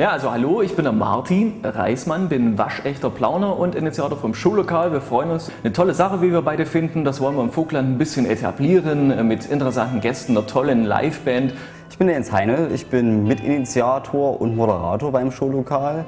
Ja, 0.00 0.12
also 0.12 0.30
hallo, 0.30 0.62
ich 0.62 0.74
bin 0.74 0.84
der 0.84 0.94
Martin 0.94 1.60
Reismann, 1.62 2.30
bin 2.30 2.56
waschechter 2.56 3.10
Plauner 3.10 3.58
und 3.58 3.74
Initiator 3.74 4.16
vom 4.16 4.32
Schullokal. 4.32 4.92
Wir 4.92 5.02
freuen 5.02 5.30
uns. 5.30 5.52
Eine 5.62 5.74
tolle 5.74 5.92
Sache, 5.92 6.22
wie 6.22 6.32
wir 6.32 6.40
beide 6.40 6.64
finden. 6.64 7.04
Das 7.04 7.20
wollen 7.20 7.36
wir 7.36 7.42
im 7.42 7.50
Vogtland 7.50 7.86
ein 7.86 7.98
bisschen 7.98 8.24
etablieren 8.24 9.10
äh, 9.10 9.22
mit 9.22 9.44
interessanten 9.44 10.00
Gästen, 10.00 10.32
einer 10.34 10.46
tollen 10.46 10.86
Liveband. 10.86 11.52
Ich 11.90 11.98
bin 11.98 12.06
der 12.06 12.16
Jens 12.16 12.32
Heinel, 12.32 12.70
ich 12.72 12.86
bin 12.86 13.24
Mitinitiator 13.24 14.40
und 14.40 14.56
Moderator 14.56 15.12
beim 15.12 15.30
Schullokal 15.30 16.06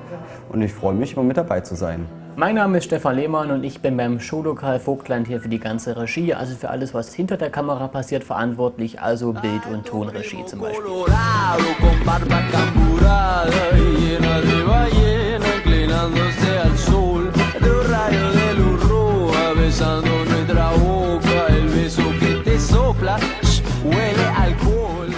und 0.50 0.62
ich 0.62 0.72
freue 0.72 0.94
mich, 0.94 1.12
immer 1.12 1.24
mit 1.24 1.36
dabei 1.36 1.60
zu 1.60 1.74
sein. 1.74 2.06
Mein 2.34 2.54
Name 2.54 2.78
ist 2.78 2.84
Stefan 2.84 3.16
Lehmann 3.16 3.50
und 3.50 3.62
ich 3.62 3.80
bin 3.80 3.96
beim 3.96 4.18
Schullokal 4.18 4.80
Vogtland 4.80 5.26
hier 5.26 5.40
für 5.40 5.48
die 5.48 5.58
ganze 5.58 5.96
Regie, 5.96 6.32
also 6.34 6.56
für 6.56 6.70
alles, 6.70 6.94
was 6.94 7.12
hinter 7.14 7.36
der 7.36 7.50
Kamera 7.50 7.88
passiert, 7.88 8.24
verantwortlich, 8.24 9.00
also 9.00 9.32
Bild- 9.32 9.66
und 9.66 9.86
Tonregie 9.86 10.44
zum 10.46 10.60
Beispiel. 10.60 10.82
Colorado 10.82 11.64
con 11.78 12.04
barba 12.06 12.40
camburada 12.50 13.52
y 13.76 14.00
llena 14.00 14.40
de 14.40 14.62
ballena 14.64 15.46
inclinándose 15.56 16.58
al 16.64 16.78
sol 16.78 17.30
de 17.60 17.70
un 17.70 17.86
rayo 17.90 18.32
de 18.32 18.54
luz 18.54 18.88
roja 18.88 19.52
besando 19.54 20.24
nuestra 20.24 20.70
boca 20.70 21.46
el 21.48 21.68
beso 21.68 22.02
que 22.18 22.42
te 22.42 22.58
sopla 22.58 23.18
shh, 23.42 23.62
huele 23.84 24.24
a 24.24 24.42
alcohol 24.44 25.08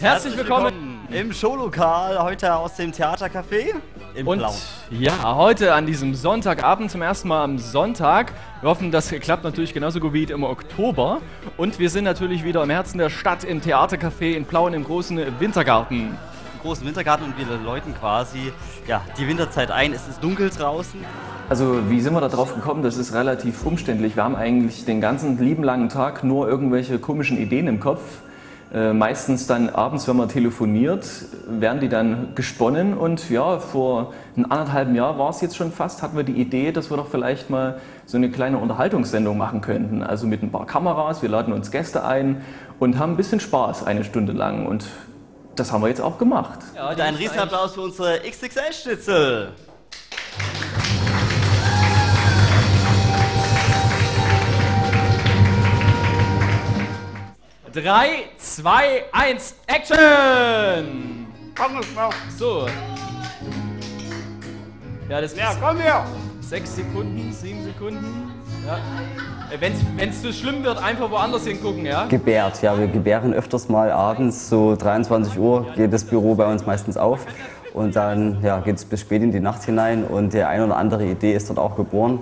Herzlich 0.00 0.36
willkommen. 0.36 0.74
im 1.10 1.32
Schullokal, 1.32 2.22
heute 2.22 2.54
aus 2.54 2.74
dem 2.74 2.92
Theatercafé 2.92 3.74
in 4.16 4.26
Und 4.26 4.38
Blau. 4.38 4.54
ja, 4.90 5.36
heute 5.36 5.74
an 5.74 5.86
diesem 5.86 6.14
Sonntagabend 6.14 6.90
zum 6.90 7.02
ersten 7.02 7.28
Mal 7.28 7.44
am 7.44 7.58
Sonntag. 7.58 8.32
Wir 8.62 8.70
hoffen, 8.70 8.90
das 8.90 9.10
klappt 9.10 9.44
natürlich 9.44 9.74
genauso 9.74 10.00
gut 10.00 10.14
wie 10.14 10.24
im 10.24 10.42
Oktober. 10.42 11.20
Und 11.56 11.78
wir 11.78 11.90
sind 11.90 12.04
natürlich 12.04 12.42
wieder 12.42 12.62
im 12.62 12.70
Herzen 12.70 12.98
der 12.98 13.10
Stadt 13.10 13.44
im 13.44 13.60
Theatercafé 13.60 14.32
in 14.32 14.46
Plauen 14.46 14.72
im 14.72 14.84
großen 14.84 15.20
Wintergarten. 15.38 16.16
Im 16.54 16.60
großen 16.62 16.86
Wintergarten 16.86 17.26
und 17.26 17.38
wir 17.38 17.44
läuten 17.58 17.94
quasi 17.94 18.52
ja, 18.88 19.02
die 19.18 19.28
Winterzeit 19.28 19.70
ein. 19.70 19.92
Es 19.92 20.08
ist 20.08 20.24
dunkel 20.24 20.48
draußen. 20.48 20.98
Also 21.50 21.90
wie 21.90 22.00
sind 22.00 22.14
wir 22.14 22.20
da 22.22 22.28
drauf 22.28 22.54
gekommen? 22.54 22.82
Das 22.82 22.96
ist 22.96 23.12
relativ 23.12 23.64
umständlich. 23.66 24.16
Wir 24.16 24.24
haben 24.24 24.34
eigentlich 24.34 24.84
den 24.86 25.00
ganzen 25.02 25.38
lieben 25.38 25.62
langen 25.62 25.90
Tag 25.90 26.24
nur 26.24 26.48
irgendwelche 26.48 26.98
komischen 26.98 27.36
Ideen 27.36 27.68
im 27.68 27.80
Kopf. 27.80 28.00
Äh, 28.74 28.92
meistens 28.92 29.46
dann 29.46 29.70
abends, 29.70 30.08
wenn 30.08 30.16
man 30.16 30.28
telefoniert, 30.28 31.06
werden 31.46 31.80
die 31.80 31.88
dann 31.88 32.34
gesponnen. 32.34 32.94
Und 32.94 33.30
ja, 33.30 33.58
vor 33.60 34.12
einem 34.36 34.50
anderthalben 34.50 34.94
Jahr 34.94 35.18
war 35.18 35.30
es 35.30 35.40
jetzt 35.40 35.56
schon 35.56 35.70
fast, 35.70 36.02
hatten 36.02 36.16
wir 36.16 36.24
die 36.24 36.40
Idee, 36.40 36.72
dass 36.72 36.90
wir 36.90 36.96
doch 36.96 37.06
vielleicht 37.06 37.48
mal 37.48 37.80
so 38.06 38.16
eine 38.16 38.30
kleine 38.30 38.58
Unterhaltungssendung 38.58 39.38
machen 39.38 39.60
könnten. 39.60 40.02
Also 40.02 40.26
mit 40.26 40.42
ein 40.42 40.50
paar 40.50 40.66
Kameras, 40.66 41.22
wir 41.22 41.28
laden 41.28 41.52
uns 41.52 41.70
Gäste 41.70 42.04
ein 42.04 42.42
und 42.80 42.98
haben 42.98 43.12
ein 43.12 43.16
bisschen 43.16 43.38
Spaß 43.38 43.86
eine 43.86 44.02
Stunde 44.02 44.32
lang. 44.32 44.66
Und 44.66 44.86
das 45.54 45.70
haben 45.70 45.82
wir 45.82 45.88
jetzt 45.88 46.00
auch 46.00 46.18
gemacht. 46.18 46.58
Ja, 46.74 46.90
Und 46.90 47.00
ein 47.00 47.14
Riesenapplaus 47.14 47.74
für 47.74 47.82
unsere 47.82 48.18
XXL-Schnitzel. 48.18 49.52
3, 57.76 58.30
2, 58.38 59.04
1, 59.12 59.54
Action! 59.66 61.26
So. 62.38 62.66
Ja, 65.10 65.20
das 65.20 65.36
ja, 65.36 65.52
komm 65.60 65.76
her! 65.76 66.06
Sechs 66.40 66.74
Sekunden, 66.74 67.30
sieben 67.34 67.64
Sekunden. 67.64 68.32
Ja. 68.66 68.78
Wenn 69.60 70.08
es 70.08 70.22
zu 70.22 70.32
schlimm 70.32 70.64
wird, 70.64 70.82
einfach 70.82 71.10
woanders 71.10 71.46
hingucken, 71.46 71.84
ja? 71.84 72.06
Gebärt, 72.06 72.62
ja, 72.62 72.78
wir 72.78 72.86
gebären 72.86 73.34
öfters 73.34 73.68
mal 73.68 73.90
abends, 73.90 74.48
so 74.48 74.74
23 74.74 75.38
Uhr 75.38 75.66
geht 75.76 75.92
das 75.92 76.04
Büro 76.04 76.34
bei 76.34 76.50
uns 76.50 76.64
meistens 76.64 76.96
auf. 76.96 77.26
Und 77.74 77.94
dann 77.94 78.42
ja, 78.42 78.58
geht 78.60 78.76
es 78.76 78.86
bis 78.86 79.02
spät 79.02 79.22
in 79.22 79.32
die 79.32 79.40
Nacht 79.40 79.64
hinein 79.64 80.04
und 80.04 80.32
die 80.32 80.42
eine 80.42 80.64
oder 80.64 80.78
andere 80.78 81.04
Idee 81.04 81.34
ist 81.34 81.50
dort 81.50 81.58
auch 81.58 81.76
geboren. 81.76 82.20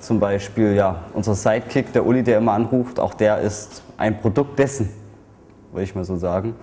Zum 0.00 0.20
Beispiel 0.20 0.74
ja, 0.74 1.04
unser 1.14 1.34
Sidekick, 1.34 1.92
der 1.92 2.06
Uli, 2.06 2.22
der 2.22 2.38
immer 2.38 2.52
anruft, 2.52 3.00
auch 3.00 3.14
der 3.14 3.38
ist 3.38 3.82
ein 3.96 4.18
Produkt 4.18 4.58
dessen, 4.58 4.88
würde 5.72 5.84
ich 5.84 5.94
mal 5.94 6.04
so 6.04 6.16
sagen. 6.16 6.54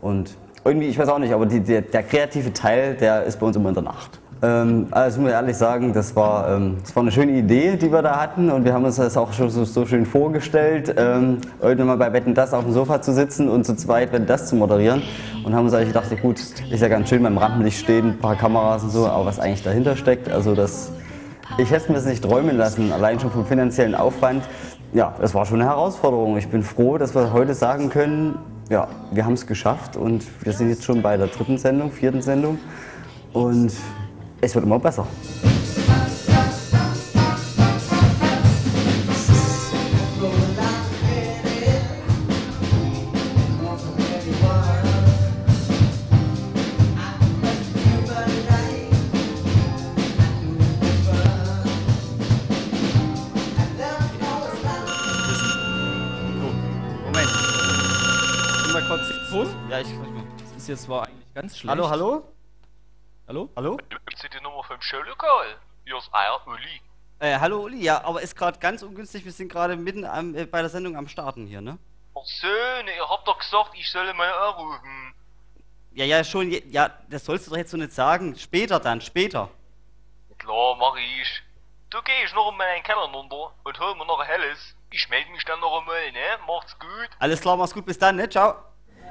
Und 0.00 0.36
irgendwie, 0.64 0.88
ich 0.88 0.98
weiß 0.98 1.08
auch 1.08 1.18
nicht, 1.18 1.32
aber 1.32 1.46
die, 1.46 1.60
der, 1.60 1.82
der 1.82 2.02
kreative 2.02 2.52
Teil, 2.52 2.94
der 2.94 3.24
ist 3.24 3.38
bei 3.38 3.46
uns 3.46 3.56
immer 3.56 3.68
in 3.68 3.74
der 3.74 3.84
Nacht. 3.84 4.20
Ähm, 4.40 4.86
also 4.92 5.20
muss 5.20 5.30
ich 5.30 5.34
ehrlich 5.34 5.56
sagen, 5.56 5.92
das 5.92 6.14
war, 6.14 6.48
ähm, 6.54 6.76
das 6.80 6.94
war 6.94 7.02
eine 7.02 7.10
schöne 7.10 7.32
Idee, 7.32 7.76
die 7.76 7.90
wir 7.90 8.02
da 8.02 8.20
hatten 8.20 8.50
und 8.50 8.64
wir 8.64 8.72
haben 8.72 8.84
uns 8.84 8.96
das 8.96 9.16
auch 9.16 9.32
schon 9.32 9.50
so, 9.50 9.64
so 9.64 9.84
schön 9.84 10.06
vorgestellt, 10.06 10.94
ähm, 10.96 11.38
irgendwann 11.60 11.88
mal 11.88 11.96
bei 11.96 12.12
Wetten 12.12 12.34
das 12.34 12.54
auf 12.54 12.62
dem 12.64 12.72
Sofa 12.72 13.00
zu 13.02 13.12
sitzen 13.12 13.48
und 13.48 13.64
zu 13.64 13.74
zweit 13.74 14.12
Wetten 14.12 14.26
das 14.26 14.46
zu 14.46 14.54
moderieren 14.54 15.02
und 15.44 15.54
haben 15.54 15.64
uns 15.64 15.74
eigentlich 15.74 15.88
gedacht, 15.88 16.06
gut, 16.22 16.38
ist 16.38 16.80
ja 16.80 16.88
ganz 16.88 17.08
schön 17.08 17.22
beim 17.22 17.36
Rampenlicht 17.36 17.80
stehen, 17.80 18.10
ein 18.10 18.18
paar 18.18 18.36
Kameras 18.36 18.84
und 18.84 18.90
so, 18.90 19.06
aber 19.06 19.26
was 19.26 19.40
eigentlich 19.40 19.64
dahinter 19.64 19.96
steckt, 19.96 20.30
also 20.30 20.54
das, 20.54 20.92
ich 21.56 21.70
hätte 21.70 21.88
mir 21.88 21.94
das 21.94 22.04
nicht 22.04 22.22
träumen 22.22 22.56
lassen, 22.56 22.92
allein 22.92 23.18
schon 23.18 23.30
vom 23.30 23.46
finanziellen 23.46 23.94
Aufwand. 23.94 24.44
Ja, 24.92 25.14
das 25.20 25.34
war 25.34 25.46
schon 25.46 25.60
eine 25.60 25.70
Herausforderung. 25.70 26.36
Ich 26.36 26.48
bin 26.48 26.62
froh, 26.62 26.98
dass 26.98 27.14
wir 27.14 27.32
heute 27.32 27.54
sagen 27.54 27.88
können, 27.88 28.38
ja, 28.68 28.88
wir 29.12 29.24
haben 29.24 29.34
es 29.34 29.46
geschafft 29.46 29.96
und 29.96 30.26
wir 30.44 30.52
sind 30.52 30.68
jetzt 30.68 30.84
schon 30.84 31.00
bei 31.00 31.16
der 31.16 31.28
dritten 31.28 31.58
Sendung, 31.58 31.90
vierten 31.90 32.20
Sendung 32.20 32.58
und 33.32 33.72
es 34.40 34.54
wird 34.54 34.64
immer 34.64 34.78
besser. 34.78 35.06
Ja, 59.68 59.80
ich. 59.80 59.88
Das 60.38 60.50
ist 60.56 60.68
jetzt 60.68 60.88
war 60.88 61.06
eigentlich 61.06 61.34
ganz 61.34 61.58
schlecht. 61.58 61.70
Hallo, 61.70 61.88
hallo? 61.90 62.24
Hallo? 63.26 63.50
Hallo? 63.56 63.76
Gibt 63.76 64.18
sie 64.18 64.28
die 64.30 64.40
Nummer 64.42 64.62
vom 64.64 64.80
Schullokal? 64.80 65.56
Hier 65.84 65.96
ist 65.98 66.10
euer 66.12 66.46
Uli. 66.46 66.80
Äh, 67.20 67.38
hallo 67.38 67.64
Uli, 67.64 67.82
ja, 67.82 68.02
aber 68.04 68.22
ist 68.22 68.36
gerade 68.36 68.58
ganz 68.58 68.82
ungünstig, 68.82 69.24
wir 69.24 69.32
sind 69.32 69.50
gerade 69.50 69.76
mitten 69.76 70.04
am, 70.04 70.34
äh, 70.34 70.46
bei 70.46 70.60
der 70.60 70.70
Sendung 70.70 70.96
am 70.96 71.08
Starten 71.08 71.46
hier, 71.46 71.60
ne? 71.60 71.78
Ach 72.14 72.24
so, 72.24 72.46
ne, 72.46 72.94
ihr 72.96 73.08
habt 73.08 73.26
doch 73.26 73.38
gesagt, 73.38 73.70
ich 73.74 73.90
solle 73.90 74.14
mal 74.14 74.30
anrufen. 74.32 75.14
Ja, 75.92 76.04
ja, 76.04 76.22
schon, 76.22 76.50
je- 76.50 76.62
ja, 76.68 76.90
das 77.10 77.24
sollst 77.24 77.46
du 77.46 77.50
doch 77.50 77.56
jetzt 77.58 77.72
so 77.72 77.76
nicht 77.76 77.92
sagen. 77.92 78.36
Später 78.36 78.78
dann, 78.78 79.00
später. 79.00 79.50
Klar, 80.38 80.76
mach 80.76 80.94
ich. 80.96 81.42
Du 81.90 82.00
gehst 82.02 82.34
noch 82.34 82.52
in 82.52 82.56
meinen 82.56 82.82
Keller 82.84 83.10
runter 83.12 83.52
und 83.64 83.80
hol 83.80 83.94
mir 83.96 84.06
noch 84.06 84.20
ein 84.20 84.26
helles. 84.26 84.74
Ich 84.90 85.08
melde 85.08 85.30
mich 85.30 85.44
dann 85.44 85.58
noch 85.60 85.80
einmal, 85.80 86.12
ne? 86.12 86.38
Macht's 86.46 86.78
gut. 86.78 87.08
Alles 87.18 87.40
klar, 87.40 87.56
mach's 87.56 87.74
gut, 87.74 87.84
bis 87.84 87.98
dann, 87.98 88.16
ne? 88.16 88.28
Ciao. 88.28 88.54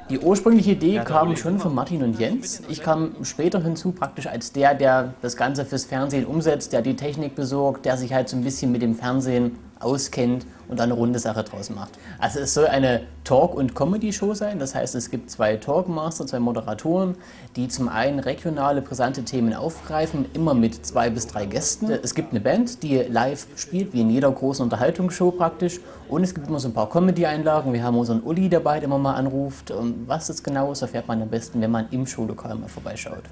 Die 0.09 0.19
ursprüngliche 0.19 0.71
Idee 0.71 1.01
kam 1.03 1.35
schon 1.35 1.59
von 1.59 1.75
Martin 1.75 2.01
und 2.01 2.17
Jens. 2.17 2.61
Ich 2.69 2.81
kam 2.81 3.11
später 3.23 3.61
hinzu 3.61 3.91
praktisch 3.91 4.27
als 4.27 4.53
der, 4.53 4.73
der 4.73 5.13
das 5.21 5.35
Ganze 5.35 5.65
fürs 5.65 5.83
Fernsehen 5.83 6.25
umsetzt, 6.25 6.71
der 6.71 6.81
die 6.81 6.95
Technik 6.95 7.35
besorgt, 7.35 7.85
der 7.85 7.97
sich 7.97 8.13
halt 8.13 8.29
so 8.29 8.37
ein 8.37 8.43
bisschen 8.43 8.71
mit 8.71 8.81
dem 8.81 8.95
Fernsehen 8.95 9.57
auskennt 9.79 10.45
und 10.67 10.81
eine 10.81 10.93
runde 10.93 11.19
Sache 11.19 11.43
draus 11.43 11.69
macht. 11.69 11.91
Also 12.19 12.39
es 12.39 12.53
soll 12.53 12.67
eine 12.67 13.01
Talk- 13.23 13.55
und 13.55 13.75
Comedy-Show 13.75 14.33
sein. 14.33 14.59
Das 14.59 14.75
heißt, 14.75 14.95
es 14.95 15.09
gibt 15.09 15.31
zwei 15.31 15.55
Talkmaster, 15.57 16.25
zwei 16.27 16.39
Moderatoren, 16.39 17.15
die 17.55 17.67
zum 17.67 17.87
einen 17.89 18.19
regionale, 18.19 18.81
brisante 18.81 19.23
Themen 19.23 19.53
aufgreifen, 19.53 20.25
immer 20.33 20.53
mit 20.53 20.85
zwei 20.85 21.09
bis 21.09 21.27
drei 21.27 21.45
Gästen. 21.45 21.89
Es 21.91 22.15
gibt 22.15 22.31
eine 22.31 22.39
Band, 22.39 22.83
die 22.83 22.97
live 22.97 23.47
spielt, 23.55 23.93
wie 23.93 24.01
in 24.01 24.09
jeder 24.09 24.31
großen 24.31 24.63
Unterhaltungsshow 24.63 25.31
praktisch. 25.31 25.79
Und 26.09 26.23
es 26.23 26.33
gibt 26.33 26.47
immer 26.47 26.59
so 26.59 26.69
ein 26.69 26.73
paar 26.73 26.89
Comedy-Einlagen. 26.89 27.73
Wir 27.73 27.83
haben 27.83 27.97
unseren 27.97 28.21
Uli 28.21 28.49
dabei, 28.49 28.79
der 28.79 28.85
immer 28.85 28.97
mal 28.97 29.15
anruft. 29.15 29.71
Und 29.71 30.07
was 30.07 30.27
das 30.27 30.43
genau 30.43 30.71
ist, 30.71 30.81
erfährt 30.81 31.07
man 31.07 31.21
am 31.21 31.29
besten, 31.29 31.61
wenn 31.61 31.71
man 31.71 31.87
im 31.91 32.05
Schullokal 32.05 32.55
mal 32.55 32.69
vorbeischaut. 32.69 33.23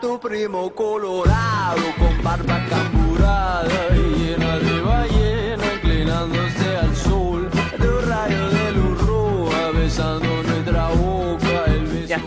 Tu 0.00 0.18
primo 0.18 0.70
colorado 0.70 1.82
con 1.98 2.22
barba 2.22 2.58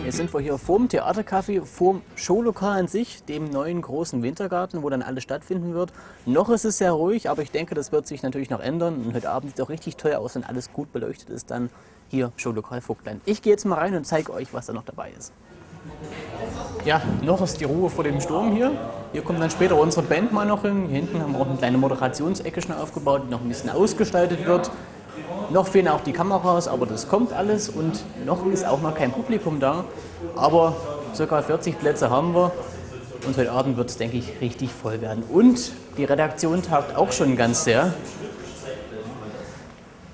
jetzt 0.06 0.16
sind 0.16 0.32
wir 0.32 0.40
hier 0.40 0.56
vorm 0.56 0.88
Theatercafé, 0.88 1.64
vorm 1.64 2.00
Showlokal 2.14 2.78
an 2.78 2.88
sich, 2.88 3.24
dem 3.24 3.50
neuen 3.50 3.82
großen 3.82 4.22
Wintergarten, 4.22 4.84
wo 4.84 4.88
dann 4.88 5.02
alles 5.02 5.24
stattfinden 5.24 5.74
wird. 5.74 5.92
Noch 6.26 6.48
ist 6.48 6.64
es 6.64 6.78
sehr 6.78 6.92
ruhig, 6.92 7.28
aber 7.28 7.42
ich 7.42 7.50
denke, 7.50 7.74
das 7.74 7.90
wird 7.90 8.06
sich 8.06 8.22
natürlich 8.22 8.48
noch 8.48 8.60
ändern. 8.60 9.02
Und 9.04 9.14
heute 9.14 9.30
Abend 9.30 9.50
sieht 9.50 9.58
es 9.58 9.64
auch 9.64 9.68
richtig 9.68 9.96
toll 9.96 10.14
aus, 10.14 10.36
wenn 10.36 10.44
alles 10.44 10.72
gut 10.72 10.92
beleuchtet 10.92 11.30
ist. 11.30 11.50
Dann 11.50 11.70
hier 12.08 12.30
Showlokal 12.36 12.80
Vogtland. 12.80 13.20
Ich 13.26 13.42
gehe 13.42 13.52
jetzt 13.52 13.64
mal 13.64 13.74
rein 13.74 13.96
und 13.96 14.06
zeige 14.06 14.32
euch, 14.32 14.54
was 14.54 14.66
da 14.66 14.72
noch 14.72 14.84
dabei 14.84 15.10
ist. 15.18 15.32
Ja, 16.84 17.02
noch 17.22 17.42
ist 17.42 17.60
die 17.60 17.64
Ruhe 17.64 17.90
vor 17.90 18.04
dem 18.04 18.20
Sturm 18.20 18.52
hier. 18.52 18.70
Hier 19.12 19.22
kommt 19.22 19.40
dann 19.40 19.50
später 19.50 19.76
unsere 19.76 20.06
Band 20.06 20.32
mal 20.32 20.46
noch 20.46 20.62
hin. 20.62 20.86
Hier 20.88 21.00
hinten 21.00 21.20
haben 21.20 21.32
wir 21.32 21.40
auch 21.40 21.48
eine 21.48 21.58
kleine 21.58 21.78
Moderationsecke 21.78 22.62
schon 22.62 22.76
aufgebaut, 22.76 23.22
die 23.26 23.30
noch 23.30 23.40
ein 23.40 23.48
bisschen 23.48 23.70
ausgestaltet 23.70 24.46
wird. 24.46 24.70
Noch 25.50 25.68
fehlen 25.68 25.88
auch 25.88 26.00
die 26.00 26.12
Kameras, 26.12 26.66
aber 26.66 26.86
das 26.86 27.08
kommt 27.08 27.32
alles 27.32 27.68
und 27.68 28.02
noch 28.24 28.44
ist 28.46 28.66
auch 28.66 28.80
noch 28.80 28.94
kein 28.94 29.12
Publikum 29.12 29.60
da. 29.60 29.84
Aber 30.34 30.74
circa 31.14 31.40
40 31.42 31.78
Plätze 31.78 32.10
haben 32.10 32.34
wir. 32.34 32.52
Und 33.26 33.36
heute 33.36 33.50
Abend 33.50 33.76
wird 33.76 33.90
es, 33.90 33.96
denke 33.96 34.16
ich, 34.16 34.40
richtig 34.40 34.70
voll 34.72 35.00
werden. 35.00 35.24
Und 35.28 35.72
die 35.96 36.04
Redaktion 36.04 36.62
tagt 36.62 36.96
auch 36.96 37.12
schon 37.12 37.36
ganz 37.36 37.64
sehr. 37.64 37.92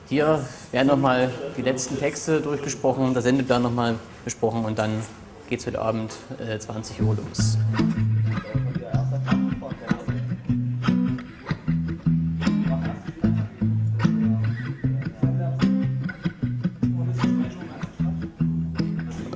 Hier 0.09 0.45
werden 0.71 0.89
nochmal 0.89 1.31
die 1.57 1.63
letzten 1.63 1.99
Texte 1.99 2.41
durchgesprochen, 2.41 3.13
der 3.15 3.23
Sendeplan 3.23 3.63
nochmal 3.63 3.95
besprochen 4.25 4.65
und 4.65 4.79
dann 4.79 5.03
geht 5.49 5.61
es 5.61 5.67
heute 5.67 5.81
Abend 5.81 6.13
äh, 6.39 6.59
20 6.59 7.03
Uhr 7.03 7.17
los. 7.17 7.59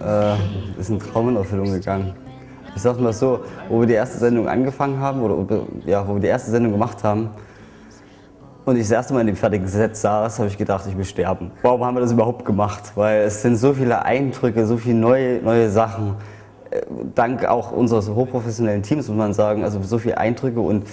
Äh, 0.06 0.81
ist 0.81 0.91
ein 0.91 0.99
Traum 0.99 1.29
in 1.31 1.37
Erfüllung 1.37 1.73
gegangen. 1.73 2.14
Ich 2.75 2.82
sag 2.82 3.00
mal 3.00 3.12
so, 3.12 3.41
wo 3.69 3.81
wir 3.81 3.87
die 3.87 3.94
erste 3.94 4.19
Sendung 4.19 4.49
angefangen 4.49 5.00
haben, 5.00 5.23
oder 5.23 5.62
ja, 5.87 6.06
wo 6.06 6.14
wir 6.14 6.20
die 6.20 6.26
erste 6.29 6.50
Sendung 6.50 6.73
gemacht 6.73 7.03
haben, 7.03 7.31
und 8.67 8.75
ich 8.75 8.82
das 8.82 8.91
erste 8.91 9.14
Mal 9.14 9.20
in 9.20 9.29
dem 9.29 9.37
fertigen 9.37 9.69
Set 9.69 9.97
saß, 9.97 10.41
habe 10.41 10.49
ich 10.49 10.58
gedacht, 10.58 10.85
ich 10.88 10.97
will 10.97 11.05
sterben. 11.05 11.53
Warum 11.62 11.85
haben 11.85 11.94
wir 11.94 12.00
das 12.00 12.11
überhaupt 12.11 12.44
gemacht? 12.44 12.93
Weil 12.97 13.23
es 13.23 13.41
sind 13.41 13.56
so 13.56 13.73
viele 13.73 14.05
Eindrücke, 14.05 14.67
so 14.67 14.76
viele 14.76 14.97
neue, 14.97 15.41
neue 15.41 15.70
Sachen. 15.70 16.17
Äh, 16.70 16.82
dank 17.14 17.44
auch 17.44 17.70
unseres 17.70 18.09
hochprofessionellen 18.09 18.82
Teams, 18.82 19.06
muss 19.06 19.17
man 19.17 19.32
sagen. 19.35 19.62
Also 19.62 19.81
so 19.82 19.99
viele 19.99 20.19
Eindrücke 20.19 20.61
und 20.61 20.85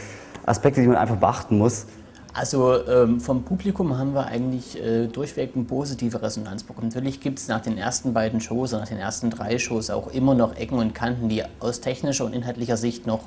Aspekte, 0.45 0.81
die 0.81 0.87
man 0.87 0.97
einfach 0.97 1.15
beachten 1.15 1.57
muss. 1.57 1.87
Also 2.35 2.83
ähm, 2.87 3.19
vom 3.19 3.43
Publikum 3.43 3.95
haben 3.97 4.15
wir 4.15 4.25
eigentlich 4.25 4.81
äh, 4.83 5.05
durchweg 5.05 5.51
eine 5.55 5.65
positive 5.65 6.19
Resonanz 6.19 6.63
bekommen. 6.63 6.87
Natürlich 6.87 7.19
gibt 7.19 7.37
es 7.37 7.47
nach 7.47 7.61
den 7.61 7.77
ersten 7.77 8.13
beiden 8.13 8.41
Shows, 8.41 8.71
nach 8.71 8.87
den 8.87 8.97
ersten 8.97 9.29
drei 9.29 9.59
Shows 9.59 9.91
auch 9.91 10.07
immer 10.07 10.33
noch 10.33 10.55
Ecken 10.55 10.79
und 10.79 10.95
Kanten, 10.95 11.29
die 11.29 11.43
aus 11.59 11.79
technischer 11.79 12.25
und 12.25 12.33
inhaltlicher 12.33 12.75
Sicht 12.75 13.05
noch 13.05 13.21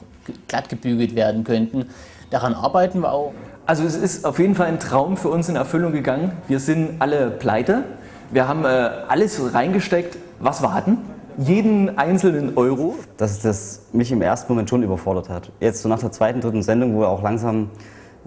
glatt 0.49 0.69
gebügelt 0.69 1.15
werden 1.15 1.45
könnten. 1.45 1.87
Daran 2.31 2.55
arbeiten 2.55 3.01
wir 3.01 3.13
auch. 3.13 3.33
Also 3.65 3.85
es 3.85 3.95
ist 3.95 4.25
auf 4.25 4.41
jeden 4.41 4.57
Fall 4.57 4.67
ein 4.67 4.81
Traum 4.81 5.17
für 5.17 5.29
uns 5.29 5.49
in 5.49 5.55
Erfüllung 5.55 5.93
gegangen. 5.93 6.33
Wir 6.49 6.59
sind 6.59 7.01
alle 7.01 7.31
pleite. 7.31 7.85
Wir 8.33 8.49
haben 8.49 8.65
äh, 8.65 8.67
alles 8.67 9.41
reingesteckt, 9.55 10.19
was 10.41 10.63
wir 10.63 10.75
hatten. 10.75 10.99
Jeden 11.39 11.97
einzelnen 11.97 12.57
Euro. 12.57 12.97
Dass 13.19 13.41
das 13.41 13.83
mich 13.93 14.11
im 14.11 14.21
ersten 14.21 14.53
Moment 14.53 14.69
schon 14.69 14.83
überfordert 14.83 15.29
hat. 15.29 15.53
Jetzt 15.61 15.83
so 15.83 15.89
nach 15.89 16.01
der 16.01 16.11
zweiten, 16.11 16.41
dritten 16.41 16.65
Sendung, 16.65 16.97
wo 16.97 17.05
auch 17.05 17.23
langsam 17.23 17.71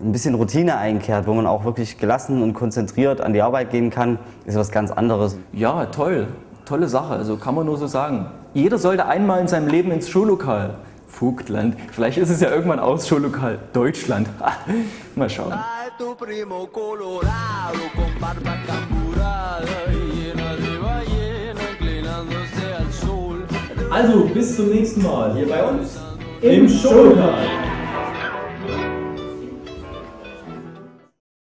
ein 0.01 0.11
bisschen 0.11 0.35
Routine 0.35 0.77
einkehrt, 0.77 1.27
wo 1.27 1.33
man 1.33 1.45
auch 1.45 1.65
wirklich 1.65 1.97
gelassen 1.97 2.41
und 2.41 2.53
konzentriert 2.53 3.21
an 3.21 3.33
die 3.33 3.41
Arbeit 3.41 3.69
gehen 3.69 3.89
kann, 3.89 4.19
ist 4.45 4.55
was 4.55 4.71
ganz 4.71 4.91
anderes. 4.91 5.37
Ja, 5.51 5.85
toll. 5.87 6.27
Tolle 6.65 6.87
Sache. 6.87 7.13
Also 7.13 7.37
kann 7.37 7.55
man 7.55 7.65
nur 7.65 7.77
so 7.77 7.87
sagen. 7.87 8.27
Jeder 8.53 8.77
sollte 8.77 9.05
einmal 9.05 9.41
in 9.41 9.47
seinem 9.47 9.67
Leben 9.67 9.91
ins 9.91 10.09
Schullokal. 10.09 10.75
Vogtland. 11.07 11.75
Vielleicht 11.91 12.19
ist 12.19 12.29
es 12.29 12.39
ja 12.39 12.49
irgendwann 12.49 12.79
aus 12.79 13.07
Schullokal 13.07 13.59
Deutschland. 13.73 14.29
Mal 15.15 15.29
schauen. 15.29 15.53
Also 23.91 24.25
bis 24.25 24.55
zum 24.55 24.69
nächsten 24.69 25.01
Mal 25.01 25.33
hier 25.33 25.49
bei 25.49 25.63
uns 25.63 25.97
im 26.41 26.69
Showtime. 26.69 27.68